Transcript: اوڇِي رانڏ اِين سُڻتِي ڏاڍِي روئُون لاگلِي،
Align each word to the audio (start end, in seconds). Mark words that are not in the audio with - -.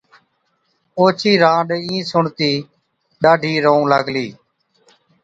اوڇِي 0.97 1.31
رانڏ 1.43 1.69
اِين 1.83 1.93
سُڻتِي 2.11 2.51
ڏاڍِي 3.21 3.53
روئُون 3.65 3.83
لاگلِي، 3.91 4.27